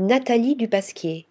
Nathalie 0.00 0.54
Dupasquier. 0.54 1.26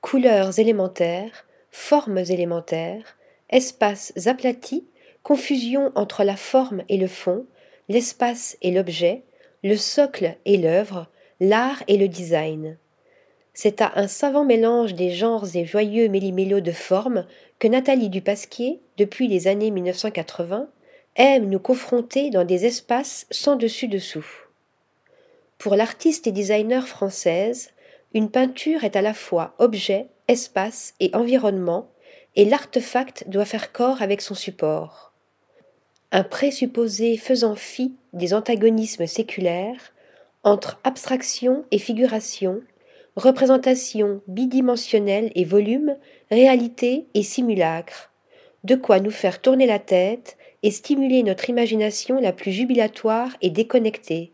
Couleurs 0.00 0.58
élémentaires, 0.58 1.46
formes 1.70 2.18
élémentaires, 2.18 3.16
espaces 3.48 4.12
aplatis, 4.26 4.84
confusion 5.22 5.92
entre 5.94 6.24
la 6.24 6.34
forme 6.34 6.82
et 6.88 6.96
le 6.96 7.06
fond, 7.06 7.46
l'espace 7.88 8.58
et 8.60 8.72
l'objet, 8.72 9.22
le 9.62 9.76
socle 9.76 10.34
et 10.44 10.56
l'œuvre, 10.56 11.06
l'art 11.38 11.84
et 11.86 11.96
le 11.96 12.08
design. 12.08 12.76
C'est 13.52 13.80
à 13.82 13.92
un 13.94 14.08
savant 14.08 14.44
mélange 14.44 14.94
des 14.94 15.12
genres 15.12 15.46
et 15.54 15.64
joyeux 15.64 16.08
méli-mélo 16.08 16.58
de 16.58 16.72
formes 16.72 17.24
que 17.60 17.68
Nathalie 17.68 18.10
Dupasquier, 18.10 18.80
depuis 18.96 19.28
les 19.28 19.46
années 19.46 19.70
1980, 19.70 20.66
aime 21.14 21.48
nous 21.48 21.60
confronter 21.60 22.30
dans 22.30 22.44
des 22.44 22.66
espaces 22.66 23.28
sans 23.30 23.54
dessus-dessous. 23.54 24.43
Pour 25.58 25.76
l'artiste 25.76 26.26
et 26.26 26.32
designer 26.32 26.86
française, 26.86 27.70
une 28.12 28.30
peinture 28.30 28.84
est 28.84 28.96
à 28.96 29.02
la 29.02 29.14
fois 29.14 29.54
objet, 29.58 30.08
espace 30.28 30.94
et 31.00 31.10
environnement, 31.14 31.90
et 32.36 32.44
l'artefact 32.44 33.28
doit 33.28 33.44
faire 33.44 33.72
corps 33.72 34.02
avec 34.02 34.20
son 34.20 34.34
support. 34.34 35.12
Un 36.12 36.22
présupposé 36.22 37.16
faisant 37.16 37.54
fi 37.54 37.94
des 38.12 38.34
antagonismes 38.34 39.06
séculaires 39.06 39.92
entre 40.42 40.78
abstraction 40.84 41.64
et 41.70 41.78
figuration, 41.78 42.60
représentation 43.16 44.20
bidimensionnelle 44.28 45.32
et 45.34 45.44
volume, 45.44 45.96
réalité 46.30 47.06
et 47.14 47.22
simulacre, 47.22 48.12
de 48.64 48.74
quoi 48.74 49.00
nous 49.00 49.10
faire 49.10 49.40
tourner 49.40 49.66
la 49.66 49.78
tête 49.78 50.36
et 50.62 50.70
stimuler 50.70 51.22
notre 51.22 51.48
imagination 51.50 52.20
la 52.20 52.32
plus 52.32 52.52
jubilatoire 52.52 53.30
et 53.40 53.50
déconnectée. 53.50 54.33